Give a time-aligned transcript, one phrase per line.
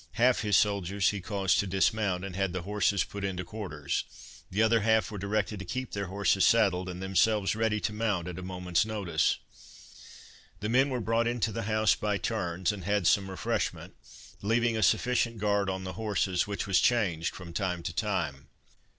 [0.13, 4.03] Half his soldiers he caused to dismount, and had the horses put into quarters;
[4.49, 8.27] the other half were directed to keep their horses saddled, and themselves ready to mount
[8.27, 9.37] at a moment's notice.
[10.59, 13.93] The men were brought into the house by turns, and had some refreshment,
[14.41, 18.47] leaving a sufficient guard on the horses, which was changed from time to time.